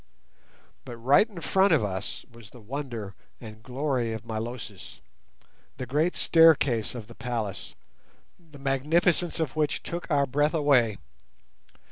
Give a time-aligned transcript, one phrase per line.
[0.83, 6.95] But right in front of us was the wonder and glory of Milosis—the great staircase
[6.95, 7.75] of the palace,
[8.39, 10.97] the magnificence of which took our breath away.